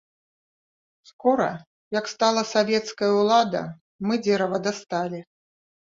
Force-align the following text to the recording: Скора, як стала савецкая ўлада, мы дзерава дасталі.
Скора, 1.09 1.49
як 1.99 2.05
стала 2.13 2.43
савецкая 2.53 3.11
ўлада, 3.19 3.61
мы 4.09 4.13
дзерава 4.25 4.57
дасталі. 4.69 5.21